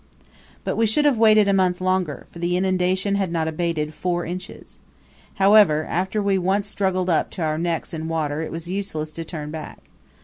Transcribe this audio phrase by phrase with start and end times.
[0.63, 4.25] But we should have waited a month longer, for the inundation had not abated four
[4.25, 4.79] inches.
[5.35, 9.11] However, after we once struggled up to our necks in water it was use less
[9.11, 9.77] to turn back.